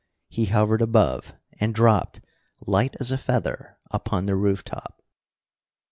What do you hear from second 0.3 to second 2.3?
hovered above, and dropped,